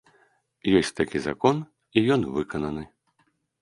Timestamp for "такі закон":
1.01-1.55